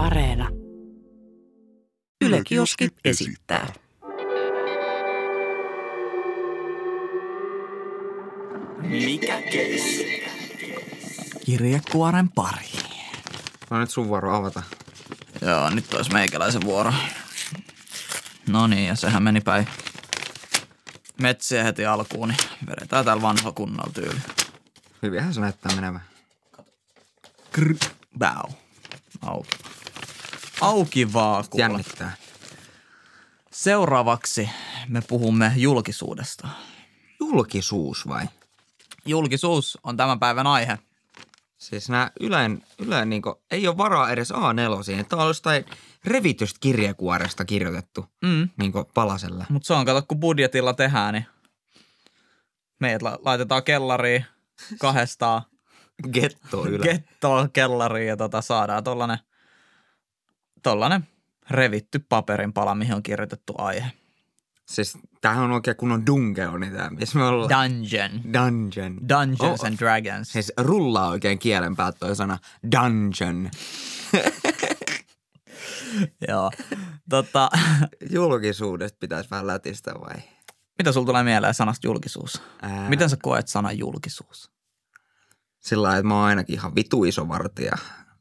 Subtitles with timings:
[0.00, 0.48] Areena.
[2.20, 3.72] Yle Kioski esittää.
[8.78, 10.22] Mikä keissi?
[11.46, 12.66] Kirjekuoren pari.
[13.70, 14.62] No nyt sun vuoro avata.
[15.40, 16.92] Joo, nyt olisi meikäläisen vuoro.
[18.48, 19.66] No niin, ja sehän meni päin
[21.22, 24.20] metsiä heti alkuun, niin vedetään täällä vanhalla kunnolla tyyli.
[25.02, 26.02] Hyvinhän se näyttää menevän.
[27.52, 27.74] Krr,
[28.18, 28.50] bau.
[29.22, 29.69] Auki.
[30.60, 31.62] Auki vaan, kuule.
[31.64, 32.12] Jännittää.
[33.52, 34.50] Seuraavaksi
[34.88, 36.48] me puhumme julkisuudesta.
[37.20, 38.26] Julkisuus vai?
[39.06, 40.78] Julkisuus on tämän päivän aihe.
[41.58, 45.04] Siis nää Ylen, Ylen niinku, ei ole varaa edes A4.
[45.04, 45.64] Tää on jostain
[46.04, 48.48] revitystä kirjekuoresta kirjoitettu Mm.
[48.56, 49.44] niinku palasella.
[49.48, 51.26] Mutta se on, kato, kun budjetilla tehdään, niin
[52.80, 54.24] meidät la- laitetaan kellariin
[54.80, 55.42] kahdestaan
[56.12, 56.82] Getto Yle.
[56.84, 59.18] gettoon kellariin ja tota saadaan tollanen,
[60.62, 61.08] tollanen
[61.50, 63.92] revitty paperin pala, mihin on kirjoitettu aihe.
[64.68, 67.50] Siis tämähän on oikein kunnon dungeoni tää, missä me ollaan.
[67.70, 68.10] Dungeon.
[68.32, 69.08] Dungeon.
[69.08, 70.32] Dungeons Oh, and Dragons.
[70.32, 72.38] Siis rullaa oikein kielen päältä toi sana
[72.72, 73.50] dungeon.
[76.28, 76.50] Joo.
[77.10, 77.50] Tota,
[78.10, 80.14] Julkisuudesta pitäisi vähän lätistä vai?
[80.78, 82.42] mitä sulla tulee mieleen sanasta julkisuus?
[82.62, 84.50] Ää, Miten sä koet sanan julkisuus?
[85.60, 87.76] Sillä lailla, että mä oon ainakin ihan vitu iso vartija.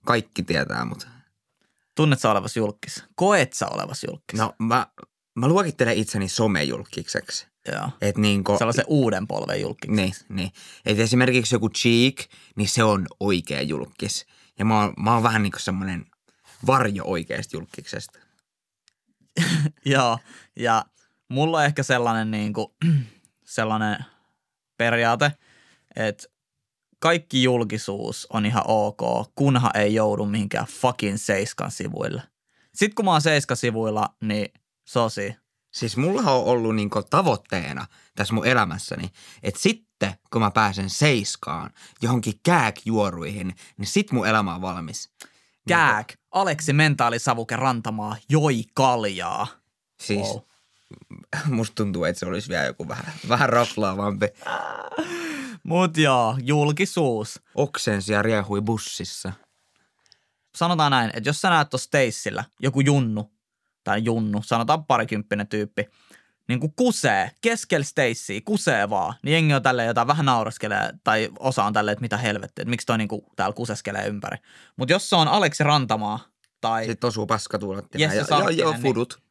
[0.06, 1.08] Kaikki tietää mut.
[2.00, 3.04] Tunnet sä olevas julkis?
[3.16, 4.40] Koet sä olevas julkis?
[4.40, 4.88] No mä,
[5.36, 7.48] mä luokittelen itseni somejulkikseksi.
[7.72, 7.90] Joo.
[8.02, 9.90] Et niinku, Sellaisen uuden polven julkis.
[9.90, 10.52] niin, niin.
[10.86, 12.16] Et esimerkiksi joku Cheek,
[12.56, 14.26] niin se on oikea julkis.
[14.60, 16.06] Ja mä oon, mä oon vähän niinku semmonen
[16.68, 18.20] varjo oikeasta julkiksesta.
[19.86, 20.20] Joo,
[20.56, 20.86] ja
[21.30, 22.68] mulla on ehkä sellainen, niin kuin,
[23.46, 24.06] sellainen
[24.78, 25.32] periaate,
[25.96, 26.28] että
[27.00, 32.22] kaikki julkisuus on ihan ok, kunhan ei joudu mihinkään fucking seiskan sivuille.
[32.76, 34.54] Sitten kun mä oon seiskan sivuilla, niin
[34.90, 35.36] sosi.
[35.74, 39.12] Siis mulla on ollut niinku tavoitteena tässä mun elämässäni,
[39.44, 41.70] että sitten kun mä pääsen seiskaan
[42.02, 45.10] johonkin kääkjuoruihin, niin sit mun elämä on valmis.
[45.68, 49.48] Kääk, Aleksi Mentaalisavuke Rantamaa joi kaljaa.
[50.02, 50.40] Siis Wow.
[51.46, 54.26] musta tuntuu, että se olisi vielä joku vähän, vähän raflaavampi.
[55.64, 57.42] Mut joo, julkisuus.
[57.56, 59.32] Oksensi ja riehui bussissa.
[60.56, 63.32] sanotaan näin, että jos sä näet tuossa Stacella joku junnu,
[63.84, 65.90] tai junnu, sanotaan parikymppinen tyyppi,
[66.48, 71.30] niin kuin kusee, keskellä Stacea, kusee vaan, niin jengi on tälleen jotain vähän nauraskelee, tai
[71.40, 74.38] osa on tälleen, että mitä helvettiä, että miksi toi niin kuin täällä kuseskelee ympäri.
[74.76, 76.20] Mutta jos se on Aleksi Rantamaa,
[76.62, 79.22] tai, Sitten osuu paskatuulettimeen Jesse ja, ja, ja niin- fudut.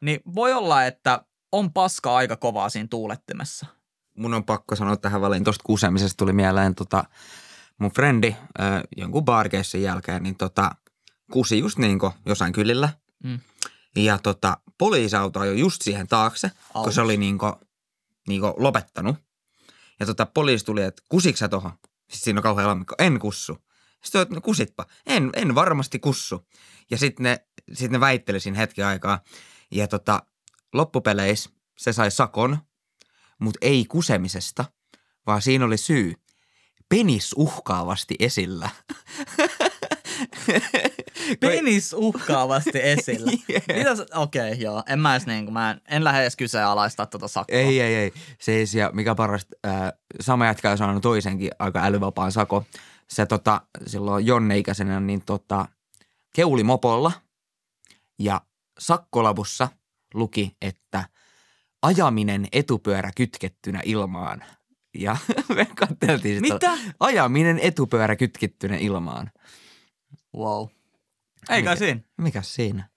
[0.00, 3.66] niin voi olla, että on paska aika kovaa siinä tuulettimessa.
[4.14, 7.04] Mun on pakko sanoa tähän väliin, tosta kusemisesta tuli mieleen tota,
[7.78, 10.70] mun frendi äh, jonkun baarkeissin jälkeen, niin tota,
[11.32, 12.88] kusi just niinku jossain kylillä.
[13.24, 13.40] Mm.
[13.96, 17.52] Ja tota, poliisiauto ajoi just siihen taakse, kun se oli niinku,
[18.28, 19.16] niinku lopettanut.
[20.00, 21.72] Ja tota, poliisi tuli, että kusiks sä tohon?
[21.82, 23.58] Sitten siinä on kauhean lammikko, en kussu.
[24.04, 26.48] Sitten että no kusitpa, en, en varmasti kussu.
[26.90, 29.20] Ja sitten ne, sit ne väitteli siinä hetki aikaa.
[29.70, 30.22] Ja tota,
[30.72, 32.58] loppupeleissä se sai sakon,
[33.40, 34.64] mutta ei kusemisesta,
[35.26, 36.14] vaan siinä oli syy.
[36.88, 38.70] Penis uhkaavasti esillä.
[41.40, 43.30] Penis uhkaavasti esillä.
[43.50, 43.98] Yeah.
[44.14, 44.82] Okei, okay, joo.
[44.88, 47.58] En mä edes niin kuin, mä en, en lähde edes kyseenalaistaa tota sakkoa.
[47.58, 48.12] Ei, ei, ei.
[48.38, 52.64] Siis, ja mikä parasta, äh, sama jätkä on saanut toisenkin aika älyvapaan sako.
[53.08, 55.68] Se tota, silloin Jonne-ikäisenä, niin tota,
[56.34, 57.12] keuli mopolla
[58.18, 58.40] ja
[58.78, 59.68] sakkolapussa
[60.14, 61.04] luki, että
[61.84, 64.44] ajaminen etupyörä kytkettynä ilmaan.
[64.94, 65.16] Ja
[65.56, 66.54] me katteltiin sitä.
[66.54, 66.78] Mitä?
[67.00, 69.30] Ajaminen etupyörä kytkettynä ilmaan.
[70.36, 70.68] Wow.
[71.50, 71.76] Eikä Mikä?
[71.76, 72.00] siinä.
[72.16, 72.88] Mikäs siinä?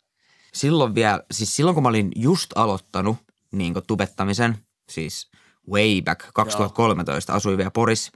[0.54, 3.18] Silloin vielä, siis silloin kun mä olin just aloittanut
[3.52, 4.58] niin tubettamisen,
[4.90, 5.32] siis
[5.70, 8.12] way back 2013, asuin vielä Poris,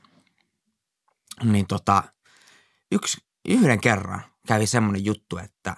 [1.43, 2.03] niin tota,
[2.91, 3.17] yksi,
[3.49, 5.75] yhden kerran kävi semmoinen juttu, että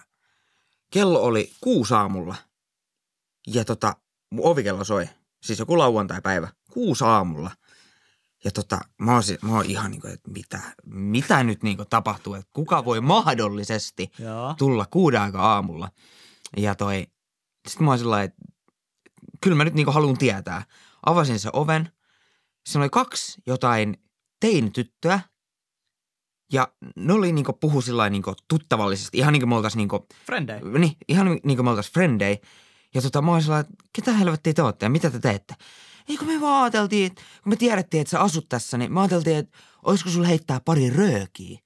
[0.89, 2.36] kello oli kuusi aamulla
[3.48, 3.96] ja tota,
[4.33, 5.09] mun ovikello soi,
[5.44, 7.51] siis joku lauantai-päivä, kuusi aamulla.
[8.44, 11.77] Ja tota, mä oon, si- mä oon ihan niin kuin, että mitä, mitä nyt niin
[11.77, 14.56] kuin tapahtuu, että kuka voi mahdollisesti Joo.
[14.57, 15.89] tulla kuuden aikaa aamulla.
[16.57, 17.07] Ja toi,
[17.68, 18.38] sitten mä oon sillä että
[19.41, 20.65] kyllä mä nyt niinku haluan tietää.
[21.06, 21.91] Avasin se oven.
[22.69, 23.97] Siinä oli kaksi jotain
[24.39, 25.19] teinityttöä.
[26.53, 29.18] Ja ne oli niinku puhu sillä niinku tuttavallisesti.
[29.18, 30.62] Ihan niinku me oltais niinku, Frendei.
[30.79, 32.41] niin, ihan niinku me oltais frendei.
[32.94, 35.56] Ja tota mä oon että ketä helvettiä te ootte ja mitä te teette?
[36.10, 39.00] Ei kun me vaan ajateltiin, että kun me tiedettiin, että sä asut tässä, niin me
[39.00, 41.60] ajateltiin, että olisiko sulla heittää pari röökiä.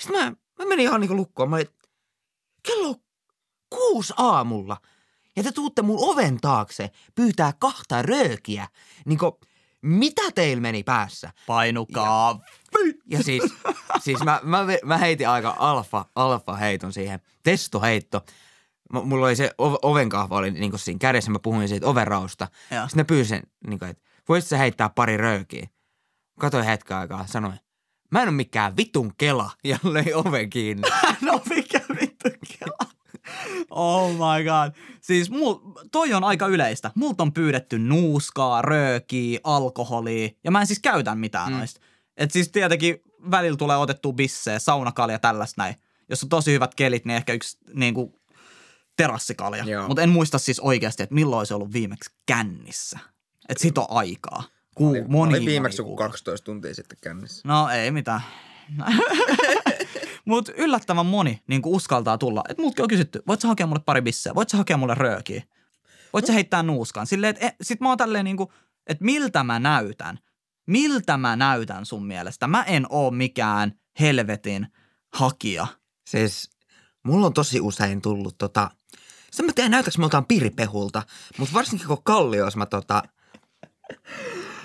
[0.00, 1.50] Sitten mä, mä menin ihan niinku lukkoon.
[1.50, 1.68] Mä olin,
[2.62, 2.94] kello on
[3.70, 4.76] kuusi aamulla.
[5.36, 8.68] Ja te tuutte mun oven taakse pyytää kahta röökiä.
[9.06, 9.40] Niinku,
[9.82, 11.32] mitä teillä meni päässä?
[11.46, 12.40] Painukaa.
[13.06, 13.42] Ja siis,
[14.00, 18.24] siis mä, mä, mä heitin aika alfa, alfa heiton siihen, testoheitto.
[18.92, 22.48] Mulla oli se ov- ovenkahva oli niin siinä kädessä, mä puhuin siitä ovenrausta.
[22.70, 22.82] Joo.
[22.88, 25.68] Sitten mä pyysin, niin kuin, että voisit sä heittää pari röökiä?
[26.38, 27.60] Katoin hetken aikaa, sanoin,
[28.10, 30.82] mä en ole mikään vitun kela, ja löi oven kiinni.
[31.20, 32.28] no mikä vittu
[32.58, 32.92] kela.
[33.70, 34.74] Oh my god.
[35.00, 35.54] Siis mul,
[35.92, 36.90] toi on aika yleistä.
[36.94, 41.58] Multa on pyydetty nuuskaa, röökiä, alkoholia, ja mä en siis käytä mitään mm.
[41.58, 41.80] noista.
[42.16, 42.96] Et siis tietenkin
[43.30, 45.74] välillä tulee otettua bissejä, saunakalja, tällaista näin.
[46.08, 48.14] Jos on tosi hyvät kelit, niin ehkä yksi niin kuin
[49.02, 49.64] terassikalja.
[49.64, 49.88] Joo.
[49.88, 52.98] Mutta en muista siis oikeasti, että milloin se ollut viimeksi kännissä.
[53.48, 54.42] Että sit on aikaa.
[54.74, 56.12] Ku, Oli, moni, oli viimeksi moni joku kuukausi.
[56.12, 57.48] 12 tuntia sitten kännissä.
[57.48, 58.20] No ei mitään.
[60.24, 62.42] Mutta yllättävän moni niin uskaltaa tulla.
[62.48, 64.34] Et multakin on kysytty, voit sä hakea mulle pari bisseä?
[64.34, 65.42] Voit sä hakea mulle röökiä?
[66.12, 67.06] Voit sä heittää nuuskan?
[67.06, 68.52] Silleen, että e, sit mä oon tälleen niinku,
[68.86, 70.18] että miltä mä näytän?
[70.66, 72.46] Miltä mä näytän sun mielestä?
[72.46, 74.66] Mä en oo mikään helvetin
[75.14, 75.66] hakija.
[76.06, 76.50] Siis
[77.02, 78.70] mulla on tosi usein tullut tota,
[79.30, 81.02] sen mä tiedän näytäks me oltaan piripehulta,
[81.38, 83.02] mutta varsinkin kun Kallios mä tota,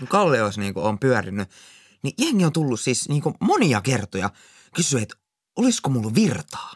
[0.10, 1.50] Kallios niinku on pyörinyt,
[2.04, 4.30] niin jengi on tullut siis niinku monia kertoja
[4.76, 5.16] kysyä, että
[5.56, 6.74] olisiko mulla virtaa.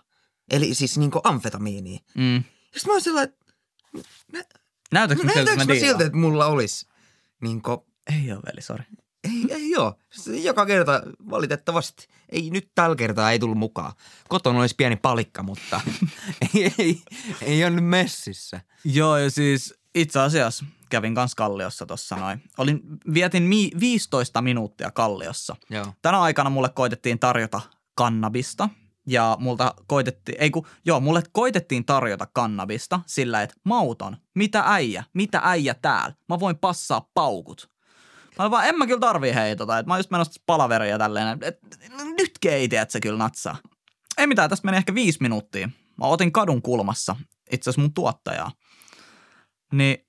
[0.52, 2.00] Eli siis niinku amfetamiinia.
[2.16, 2.36] Mm.
[2.36, 2.44] Ja
[2.80, 4.50] sit mä oon sellainen, että
[4.92, 6.88] Näytäks mä siltä, näytääkö että mä mä siltä, että mulla olisi
[7.42, 8.84] niinku, Ei oo veli, sori.
[9.24, 10.00] Ei, ei oo.
[10.12, 12.08] Se Joka kerta valitettavasti.
[12.30, 13.94] Ei nyt tällä kertaa ei tullut mukaan.
[14.28, 15.82] Kotona olisi pieni palikka, mutta
[16.56, 17.02] ei, ei,
[17.42, 18.62] ei ole nyt messissä.
[18.84, 22.42] Joo, ja siis itse asiassa kävin kans Kalliossa tossa noin.
[22.58, 22.82] Olin,
[23.14, 25.56] vietin mi- 15 minuuttia Kalliossa.
[25.70, 25.86] Joo.
[26.02, 27.62] Tänä aikana mulle koitettiin tarjota
[27.96, 28.70] kannabista
[29.08, 35.04] ja multa koitettiin, ei kun, joo, mulle koitettiin tarjota kannabista sillä, että mauton, mitä äijä,
[35.14, 37.71] mitä äijä täällä, mä voin passaa paukut.
[38.42, 41.40] Mä vaan, en mä kyllä tarvii hei tota, että mä oon just menossa palaveria tälleen,
[41.42, 41.68] että
[42.18, 43.58] nyt ei tiedä, että se kyllä natsaa.
[44.18, 45.70] Ei mitään, tästä meni ehkä viisi minuuttia.
[45.98, 47.16] Mä otin kadun kulmassa
[47.52, 48.52] itse asiassa mun tuottajaa.
[49.74, 50.08] Niin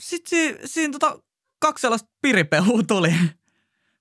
[0.00, 1.18] sit si, siinä tota,
[1.58, 3.14] kaksi sellaista piripehua tuli.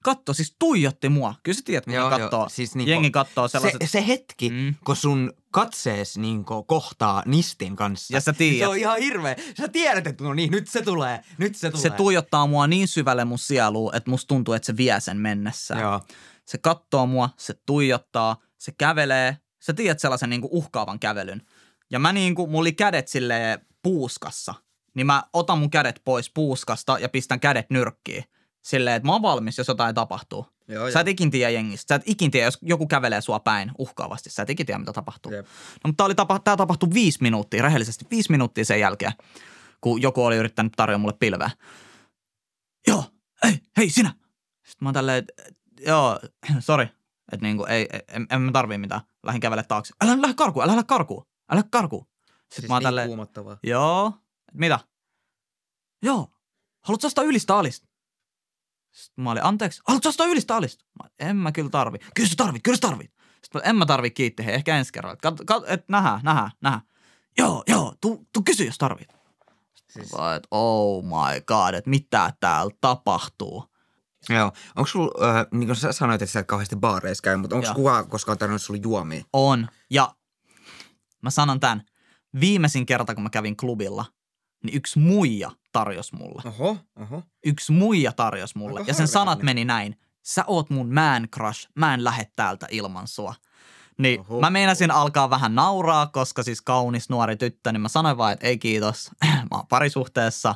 [0.06, 1.36] Katto, siis tuijotti mua.
[1.44, 2.40] Kyllä sä tiedät, mitä Joo, kattoo.
[2.40, 3.90] joo, siis niinku- Jengi kattoo Se, sellaiset.
[3.90, 4.76] se hetki, Mm.
[4.86, 8.14] kun sun katsees niinku kohtaa nistin kanssa.
[8.14, 8.60] Ja sä niin tiedät.
[8.60, 9.36] Se on ihan hirveä.
[9.58, 11.82] Sä tiedät, että no niin, nyt se tulee, nyt se tulee.
[11.82, 15.82] se tuijottaa mua niin syvälle mun sieluun, että musta tuntuu, että se vie sen mennessään.
[15.82, 16.02] Joo.
[16.46, 19.38] Se kattoo mua, se tuijottaa, se kävelee.
[19.60, 21.42] Sä tiedät sellaisen niinku uhkaavan kävelyn.
[21.92, 24.54] Ja mä niinku, mulla oli kädet silleen puuskassa.
[24.94, 28.24] Niin mä otan mun kädet pois puuskasta ja pistän kädet nyrkkiin.
[28.66, 30.46] Silleen, että mä oon valmis, jos jotain tapahtuu.
[30.68, 31.88] Joo, Sä et ikin tiedä jengistä.
[31.88, 34.30] Sä et ikin tiedä, jos joku kävelee sua päin uhkaavasti.
[34.30, 35.32] Sä et ikin tiedä, mitä tapahtuu.
[35.32, 35.46] Jep.
[35.84, 39.12] No, mutta oli tapa, tää tapahtui viisi minuuttia, rehellisesti viisi minuuttia sen jälkeen,
[39.82, 41.50] kun joku oli yrittänyt tarjota mulle pilveä.
[42.88, 43.04] Joo,
[43.44, 44.10] ei, hei sinä.
[44.64, 45.44] Sitten mä oon tälleen, että
[45.80, 46.20] joo,
[46.60, 46.88] sorry.
[47.32, 49.02] Että niinku, ei, ei, en, en mä tarvii mitään.
[49.24, 49.94] Lähdin kävele taakse.
[50.04, 51.26] Älä lähde karkuun, älä lähde karkuun.
[51.50, 52.06] Älä lähde karkuun.
[52.06, 53.10] Sitten Siis mä oon niin tälleen.
[53.64, 54.14] Joo.
[54.54, 54.80] Mitä?
[56.02, 56.32] Joo.
[56.82, 57.95] Haluatko ostaa ylistä alista?
[58.96, 60.86] Sitten mä olin, anteeksi, haluatko ostaa ylistä alista?
[60.86, 61.98] Mä, olin, en mä kyllä tarvi.
[62.16, 63.12] Kyllä sä tarvit, kyllä sä tarvit.
[63.42, 65.16] Sitten mä, en mä tarvi kiitti, hei, ehkä ensi kerralla.
[65.16, 66.82] Kat, kat, et nähdään, nähdään, nähdään.
[67.38, 69.08] Joo, joo, tuu, tuu kysy, jos tarvit.
[69.90, 70.12] Siis...
[70.12, 73.66] Vaan, että oh my god, että mitä täällä tapahtuu.
[74.30, 74.52] Joo.
[74.76, 77.74] Onko sulla, äh, niin kuin sä sanoit, että sä et kauheasti baareissa käy, mutta onko
[77.76, 79.24] kukaan koskaan tarjonnut sulle juomia?
[79.34, 79.68] On.
[79.90, 80.16] Ja
[81.22, 81.84] mä sanon tämän.
[82.40, 84.06] Viimeisin kerta, kun mä kävin klubilla,
[84.64, 86.42] niin yksi muija tarjosi mulle.
[86.46, 87.24] Oho, oho.
[87.46, 88.80] yksi muija tarjosi mulle.
[88.80, 90.00] Aika ja sen sanat meni näin.
[90.26, 93.36] Sä oot mun man crush, mä en lähde täältä ilman sua.
[94.00, 94.40] Niin Oho.
[94.40, 98.48] mä meinasin alkaa vähän nauraa, koska siis kaunis nuori tyttö, niin mä sanoin vaan, että
[98.48, 99.12] ei kiitos,
[99.52, 100.56] mä oon parisuhteessa,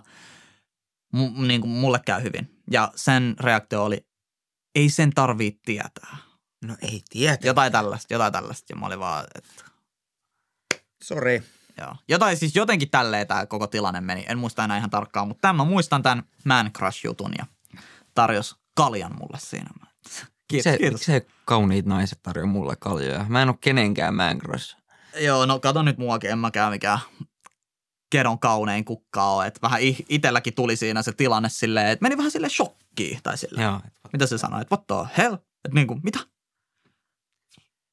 [1.14, 2.62] M- niin kuin mulle käy hyvin.
[2.72, 4.08] Ja sen reaktio oli,
[4.76, 6.18] ei sen tarvii tietää.
[6.66, 7.38] No ei tiedä.
[7.44, 8.74] Jotain tällaista, jotain tällaista.
[8.74, 9.64] Ja mä olin vaan, että
[11.04, 11.44] Sori.
[11.82, 11.96] Joo.
[12.08, 14.26] Jotain siis jotenkin tälleen tämä koko tilanne meni.
[14.28, 17.46] En muista enää ihan tarkkaan, mutta tämän mä muistan tämän man crush jutun ja
[18.16, 19.70] tarjos kaljan mulle siinä.
[20.48, 21.02] Kiitos, se, kiitos.
[21.02, 23.26] se kauniit naiset tarjoaa mulle kaljoja.
[23.30, 24.78] Mä en ole kenenkään man crush.
[25.20, 27.00] Joo, no kato nyt muakin, en mäkään mikään
[28.12, 29.48] kedon kaunein kukka ole.
[29.48, 33.38] Että vähän i- itelläkin tuli siinä se tilanne silleen, että meni vähän sille shokkiin tai
[33.38, 33.64] silleen.
[33.66, 33.82] Joo.
[34.14, 35.34] Mitä se sanoi, että what the hell?
[35.34, 36.20] Että niinku, mitä?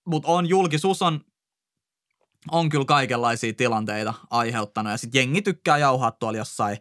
[0.06, 1.20] Mut on, julkisuus on,
[2.50, 4.90] on kyllä kaikenlaisia tilanteita aiheuttanut.
[4.90, 6.78] Ja sit jengi tykkää jauhaa tuolla jossain,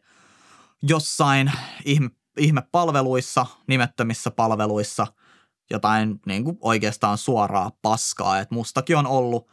[0.82, 1.52] jossain
[1.86, 5.08] ihme, ihmepalveluissa, nimettömissä palveluissa,
[5.72, 8.40] jotain niin kuin oikeastaan suoraa paskaa.
[8.40, 9.48] Et mustakin on ollut,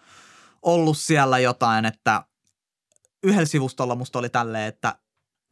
[0.62, 2.25] ollut siellä jotain, että
[3.23, 4.99] yhdellä sivustolla musta oli tälleen, että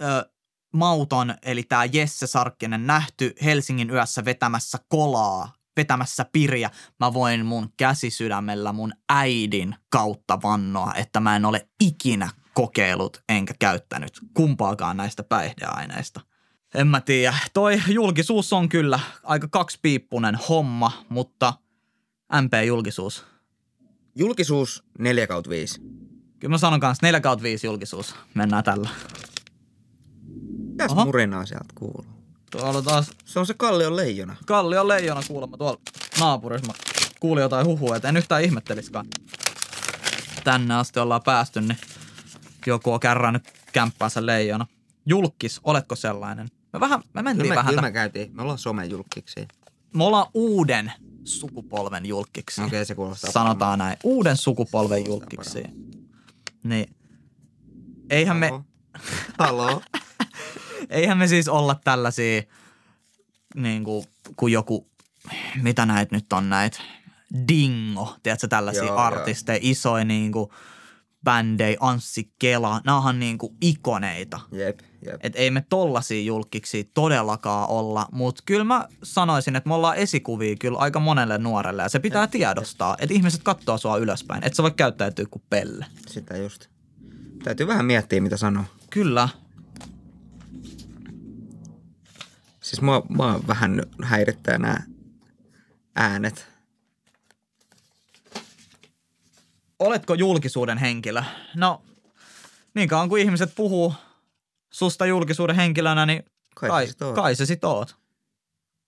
[0.02, 0.30] ö,
[0.72, 6.70] Mauton, eli tämä Jesse Sarkkinen, nähty Helsingin yössä vetämässä kolaa, vetämässä piriä.
[7.00, 13.54] Mä voin mun käsisydämellä mun äidin kautta vannoa, että mä en ole ikinä kokeillut enkä
[13.58, 16.20] käyttänyt kumpaakaan näistä päihdeaineista.
[16.74, 17.34] En mä tiedä.
[17.54, 21.54] Toi julkisuus on kyllä aika kaksipiippunen homma, mutta
[22.40, 23.24] MP-julkisuus.
[24.14, 25.80] Julkisuus 4 kautta 5.
[26.38, 28.14] Kyllä mä sanon kanssa 4 kautta 5 julkisuus.
[28.34, 28.88] Mennään tällä.
[30.70, 32.19] Mitäs murinaa sieltä kuuluu?
[32.50, 34.36] Tuolla taas Se on se Kallion leijona.
[34.46, 35.80] Kallion leijona kuulemma tuolla
[36.20, 36.66] naapurissa.
[36.66, 36.72] Mä
[37.20, 39.06] kuulin jotain huhua, että en yhtään ihmetteliskaan.
[40.44, 41.78] Tänne asti ollaan päästy, niin
[42.66, 43.42] joku on kärrännyt
[43.72, 44.66] kämppäänsä leijona.
[45.06, 46.48] Julkis, oletko sellainen?
[46.72, 47.70] Me vähän, me mentiin Kyllä me, vähän.
[47.70, 48.36] kyllä me käytiin.
[48.36, 49.48] Me ollaan somejulkkiksi.
[49.94, 50.92] me ollaan uuden
[51.24, 52.62] sukupolven julkiksi.
[52.62, 53.96] Okei, se kuulostaa Sanotaan näin.
[54.04, 55.62] Uuden sukupolven julkiksi.
[56.64, 56.96] Niin.
[58.10, 58.50] Eihän me,
[59.38, 59.82] Halo.
[60.90, 62.42] eihän me siis olla tällaisia,
[63.54, 64.04] niin kuin,
[64.36, 64.88] kuin joku,
[65.62, 66.80] mitä näitä nyt on näitä,
[67.48, 70.50] Dingo, tiedätkö, tällaisia Joo, joo, artisteja, isoja niin kuin,
[71.24, 74.40] bändejä, Anssi Kela, nämä onhan niin kuin ikoneita.
[74.52, 75.20] Jep, jep.
[75.20, 80.56] Et ei me tollasia julkiksi todellakaan olla, mutta kyllä mä sanoisin, että me ollaan esikuvia
[80.56, 84.62] kyllä aika monelle nuorelle ja se pitää tiedostaa, että ihmiset katsoo sua ylöspäin, et sä
[84.62, 85.86] voi käyttäytyä kuin pelle.
[86.08, 86.66] Sitä just.
[87.44, 88.64] Täytyy vähän miettiä, mitä sanoo.
[88.90, 89.28] Kyllä,
[92.70, 94.76] Siis mua, mua vähän häirittää nämä
[95.96, 96.48] äänet.
[99.78, 101.22] oletko julkisuuden henkilö?
[101.56, 101.82] No,
[102.74, 103.94] niin kauan kuin ihmiset puhuu
[104.70, 106.24] susta julkisuuden henkilönä, niin
[106.54, 107.14] Kai kai, sä sit oot.
[107.14, 107.96] kai sä sit oot.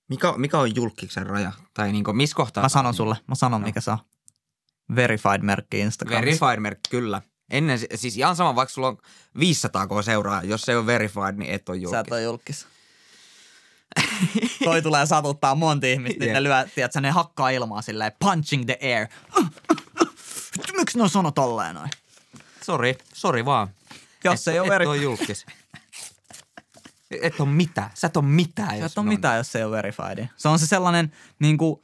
[0.09, 1.53] Mikä, mikä on julkiksen raja?
[1.75, 2.63] Tai niinku, missä kohtaa?
[2.63, 3.99] Mä sanon sulle, mä sanon mikä se on.
[4.97, 6.47] Verified-merkki Instagramissa.
[6.47, 7.23] Verified-merkki, kyllä.
[7.51, 8.99] Ennen, siis ihan sama, vaikka sulla on
[9.39, 12.01] 500 k seuraa, jos se ei ole verified, niin et ole Sä julkis.
[12.01, 12.67] et ole julkis.
[14.65, 16.35] Toi tulee satuttaa monta ihmistä, niin Jep.
[16.35, 19.07] ne lyö, tiedätkö, ne hakkaa ilmaa silleen punching the air.
[20.79, 21.91] Miksi ne on sano tolleen noin?
[22.65, 23.69] Sori, sori vaan.
[24.25, 25.47] Jos et, ei ole et ole julkis.
[27.23, 27.91] Et on mitään.
[27.95, 29.07] Sä et ole mitään, Sä jos et on.
[29.09, 30.29] mitään, jos se ei ole verified.
[30.37, 31.81] Se on se sellainen, niin kuin,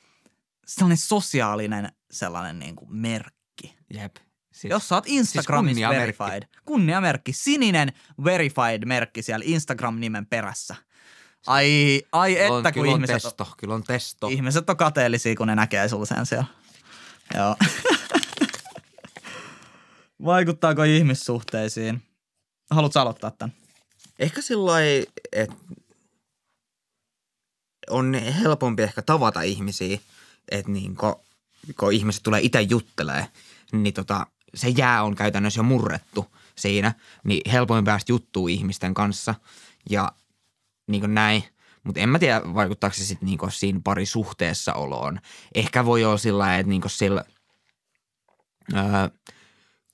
[0.67, 3.77] sellainen sosiaalinen sellainen niin kuin merkki.
[3.95, 4.17] Jep.
[4.53, 6.19] Siis, Jos sä oot Instagramissa siis kunniamerkki.
[6.25, 7.93] verified, kunniamerkki, sininen
[8.25, 10.77] verified-merkki siellä Instagram-nimen perässä.
[11.47, 14.29] Ai, ai kyllä on, että kun kyllä on ihmiset, testo, kyllä on testo.
[14.29, 16.45] ihmiset on kateellisia, kun ne näkee sulla sen siellä.
[17.35, 17.57] Joo.
[20.25, 22.03] Vaikuttaako ihmissuhteisiin?
[22.71, 23.53] Haluatko aloittaa tämän?
[24.19, 24.73] Ehkä sillä
[25.33, 25.57] että
[27.91, 29.99] on helpompi ehkä tavata ihmisiä,
[30.51, 31.17] että niin kun,
[31.81, 33.27] kun ihmiset tulee itse juttelee,
[33.73, 36.27] niin tota, se jää on käytännössä jo murrettu
[36.57, 39.35] siinä, niin helpompi päästä juttuun ihmisten kanssa
[39.91, 40.13] ja
[40.89, 41.45] niin kuin näin.
[41.85, 45.21] Mutta en mä tiedä, vaikuttaako se sitten niinku siinä parisuhteessa oloon.
[45.55, 47.25] Ehkä voi olla sillä lailla, että niinku sillä
[48.75, 48.83] öö,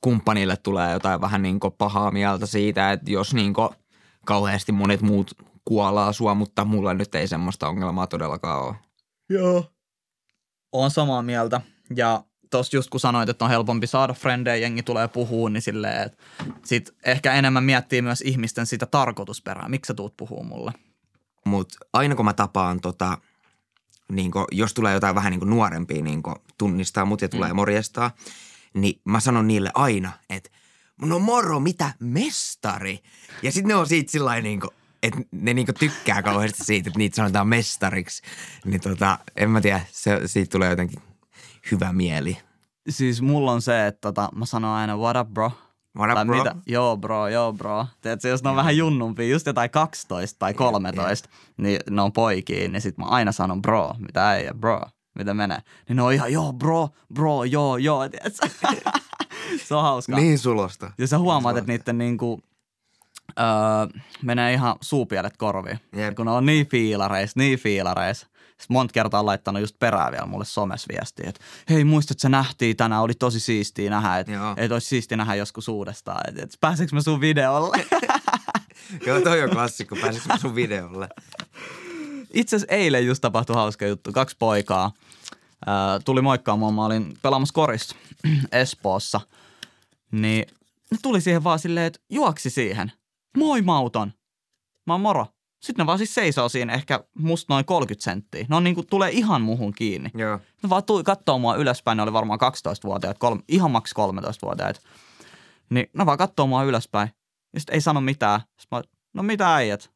[0.01, 3.75] kumppanille tulee jotain vähän niinku pahaa mieltä siitä, että jos niinku
[4.27, 5.33] kauheasti monet muut
[5.65, 8.75] kuolaa sua, mutta mulla nyt ei semmoista ongelmaa todellakaan ole.
[9.29, 9.71] Joo.
[10.73, 11.61] Oon samaa mieltä.
[11.97, 12.25] Ja
[12.59, 16.25] tossa just kun sanoit, että on helpompi saada frendejä, jengi tulee puhuun, niin silleen, että
[16.65, 19.69] sit ehkä enemmän miettii myös ihmisten sitä tarkoitusperää.
[19.69, 20.73] Miksi sä tuut puhuu mulle?
[21.45, 23.19] Mutta aina kun mä tapaan tota,
[24.13, 27.49] niin kun, jos tulee jotain vähän niin kuin nuorempia niin kun tunnistaa mut ja tulee
[27.49, 27.57] mm.
[27.57, 28.11] morjestaa,
[28.75, 30.51] niin mä sanon niille aina, että
[31.03, 32.99] no moro, mitä mestari?
[33.43, 34.71] Ja sitten ne on siitä sillä niin kuin,
[35.03, 38.23] että ne niin tykkää kauheasti siitä, että niitä sanotaan mestariksi.
[38.65, 41.03] Niin tota, en mä tiedä, se, siitä tulee jotenkin
[41.71, 42.39] hyvä mieli.
[42.89, 45.53] Siis mulla on se, että tota, mä sanon aina what up bro.
[45.99, 46.39] What up, tai bro?
[46.39, 46.55] Mitä?
[46.67, 47.87] Joo bro, joo bro.
[48.01, 52.69] Tiedätkö, jos ne on vähän junnumpia, just jotain 12 tai 13, niin ne on poikia,
[52.69, 54.81] niin sit mä aina sanon bro, mitä äijä, bro,
[55.15, 55.59] mitä menee.
[55.89, 58.49] Niin ne on ihan joo bro, bro, joo, joo, tiedätkö?
[59.67, 60.19] se on hauskaa.
[60.19, 60.91] Niin sulosta.
[60.99, 62.41] Ja sä huomaat, että niiden niinku,
[63.39, 65.81] öö, menee ihan suupielet korviin.
[65.93, 66.05] Jep.
[66.05, 68.27] Ja kun ne on niin fiilareis, niin fiilareis.
[68.61, 72.29] Sitten monta kertaa on laittanut just perään vielä mulle somes viestiä, että hei muistat, sä
[72.29, 76.59] nähtiin tänään, oli tosi siistiä nähdä, että et olisi siistiä nähdä joskus uudestaan, että et,
[76.61, 77.87] pääseekö mä sun videolle?
[79.07, 79.97] Joo, toi on klassikko.
[79.97, 81.09] Pääsitkö mä sun videolle?
[82.35, 84.13] Itse asiassa eilen just tapahtui hauska juttu.
[84.13, 84.93] Kaksi poikaa
[85.67, 86.75] ää, tuli moikkaamaan.
[86.75, 87.97] Mä olin pelaamassa korissa
[88.53, 89.21] Espoossa.
[90.13, 90.47] Niin
[90.91, 92.93] ne tuli siihen vaan silleen, että juoksi siihen.
[93.37, 94.13] Moi Mauton.
[94.87, 95.27] Mä oon moro.
[95.65, 98.47] Sitten ne vaan siis seisoo siinä ehkä musta noin 30 senttiä.
[98.49, 100.11] Ne on niinku, tulee ihan muhun kiinni.
[100.15, 100.41] Joo.
[100.63, 104.81] Ne vaan tuli kattoo mua ylöspäin, ne oli varmaan 12-vuotiaat, kolme, ihan maks 13-vuotiaat.
[105.71, 107.09] Niin ne vaan kattoo mua ylöspäin.
[107.53, 108.41] Ja sitten ei sano mitään.
[108.41, 108.83] Sitten mä,
[109.15, 109.91] no mitä äijät?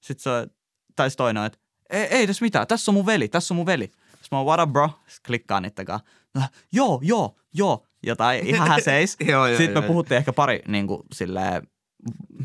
[0.00, 0.54] Sitten se,
[0.96, 1.58] tai toinen, että
[1.90, 3.84] ei, ei tässä mitään, tässä on mun veli, tässä on mun veli.
[3.84, 4.90] Sitten mä oon, what up bro?
[5.06, 6.06] Sitten klikkaan kanssa.
[6.34, 7.86] No, joo, joo, joo.
[8.02, 9.16] Jotain ihan häseis.
[9.30, 9.88] Joo, joo, Sitten me joo.
[9.88, 11.68] puhuttiin ehkä pari niin kuin, silleen,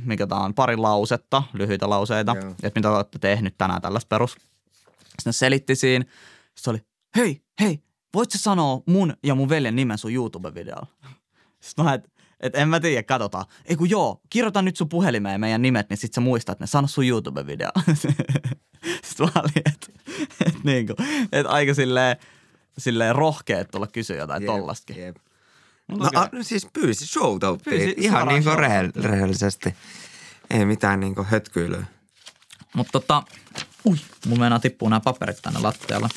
[0.06, 2.52] mikä tää on, pari lausetta, lyhyitä lauseita, Joo.
[2.64, 4.38] että mitä olette tehnyt tänään tällaista perus.
[5.10, 6.06] Sitten selitti siinä.
[6.58, 6.80] Se oli,
[7.16, 7.80] hei, hei,
[8.14, 10.88] voit sä sanoa mun ja mun veljen nimen sun YouTube-videolla?
[11.60, 13.46] Sitten mä, että et en mä tiedä, katsotaan.
[13.66, 16.68] Ei kun joo, kirjoita nyt sun puhelimeen meidän nimet, niin sit sä muistat ne.
[16.68, 17.72] Sano sun YouTube-video.
[19.04, 19.88] Sitten mä olin, että
[20.46, 20.94] et, niinku,
[21.32, 22.18] et aika silleen,
[22.78, 25.04] silleen rohkeet tulla kysyä jotain Jep, tollastakin.
[25.04, 25.16] jep.
[25.90, 27.78] No, a, siis pyysi showtouttiin.
[27.82, 29.76] Pyysi Ihan niin kuin rehell- rehellisesti.
[30.50, 31.86] Ei mitään niin kuin hötkyilyä.
[32.76, 33.24] Mutta tota,
[33.86, 36.08] ui, mun meinaa tippuu nämä paperit tänne lattialle.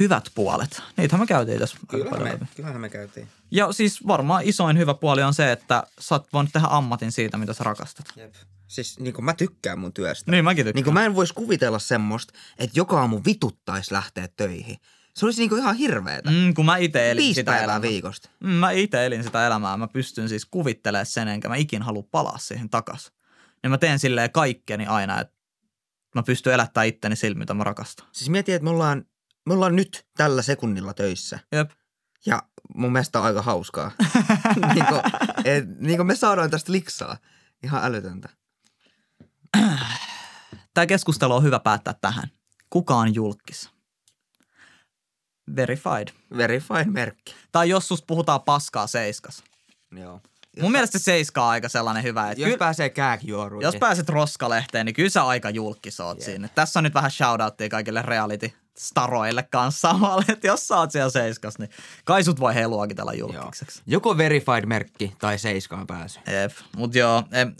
[0.00, 0.82] Hyvät puolet.
[0.96, 1.76] Niitähän me käytiin tässä.
[1.88, 3.28] Kyllähän me, kyllähän me käytiin.
[3.50, 7.36] Ja siis varmaan isoin hyvä puoli on se, että sä oot voinut tehdä ammatin siitä,
[7.38, 8.06] mitä sä rakastat.
[8.16, 8.34] Jep.
[8.68, 10.30] Siis niin kuin mä tykkään mun työstä.
[10.30, 10.74] Niin mäkin tykkään.
[10.74, 14.76] Niin kuin mä en voisi kuvitella semmoista, että joka aamu vituttaisi lähteä töihin.
[15.16, 16.30] Se olisi niin kuin ihan hirveetä.
[16.30, 17.82] Mm, Mm, kun mä itse elin Viisi sitä päivää elämää.
[17.82, 18.28] viikosta.
[18.40, 19.76] Mm, mä itse elin sitä elämää.
[19.76, 23.12] Mä pystyn siis kuvittelemaan sen, enkä mä ikin halua palaa siihen takas.
[23.62, 25.34] Ja mä teen silleen kaikkeni aina, että
[26.14, 28.06] mä pystyn elättämään itteni sillä, mitä mä rakastan.
[28.12, 29.04] Siis mietin, että me ollaan,
[29.46, 31.38] me ollaan nyt tällä sekunnilla töissä.
[31.52, 31.70] Jep.
[32.26, 32.42] Ja
[32.74, 33.90] mun mielestä on aika hauskaa.
[34.74, 35.00] niin, kuin,
[35.44, 37.16] et, niin kuin me saadaan tästä liksaa.
[37.62, 38.28] Ihan älytöntä.
[40.74, 42.28] Tämä keskustelu on hyvä päättää tähän.
[42.70, 43.70] Kuka on julkis?
[45.56, 46.08] Verified.
[46.36, 47.34] Verified merkki.
[47.52, 49.42] Tai jos susta puhutaan paskaa seiskas.
[49.96, 50.20] Joo.
[50.60, 53.64] Mun mielestä se seiska on aika sellainen hyvä, että Jos kyllä, pääsee kääkijuoruihin.
[53.66, 56.24] jos pääset roskalehteen, niin kyllä sä aika julkis oot Jep.
[56.24, 56.48] siinä.
[56.54, 61.10] Tässä on nyt vähän shoutouttia kaikille reality staroille kanssa samalle, että jos sä oot siellä
[61.10, 61.70] seiskas, niin
[62.04, 63.32] kai sut voi luokitella Joo.
[63.32, 63.82] julkiseksi.
[63.86, 66.20] Joko verified merkki tai seiskaan pääsy.
[66.26, 67.24] Jep, mut joo.
[67.32, 67.54] Em...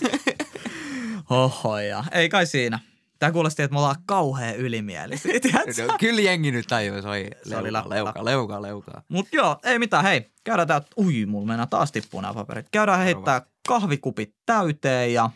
[1.30, 2.04] Oho, ja.
[2.12, 2.78] Ei kai siinä.
[3.18, 5.32] Tää kuulosti, että me ollaan kauhean ylimielisiä?
[5.86, 9.02] No, kyllä jengi nyt tajui, se oli Se oli leuka, leuka, leuka, leuka.
[9.08, 10.30] Mut joo, ei mitään, hei.
[10.44, 12.66] Käydään tää, ui, mulla mennään taas tippuu nämä paperit.
[12.72, 15.30] Käydään heittää kahvikupit täyteen ja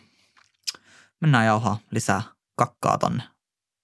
[1.21, 2.21] mennään jauhaa lisää
[2.55, 3.23] kakkaa tonne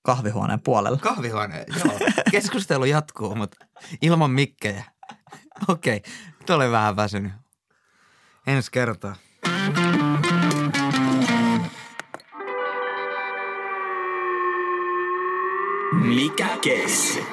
[0.08, 0.98] kahvihuoneen puolelle.
[0.98, 2.00] Kahvihuone, joo.
[2.32, 3.66] Keskustelu jatkuu, mutta
[4.02, 4.84] ilman mikkejä.
[5.68, 6.02] Okei,
[6.40, 7.32] nyt olen vähän väsynyt.
[8.48, 9.16] Ensi kertaa.
[15.94, 17.24] Mikä keissi?